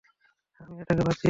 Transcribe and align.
আমি 0.59 0.73
এটাকে 0.81 1.01
বাচিঁয়েছি। 1.01 1.19